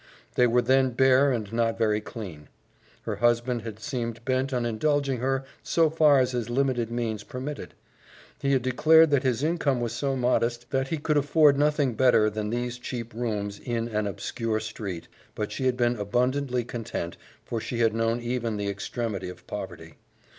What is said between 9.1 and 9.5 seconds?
that his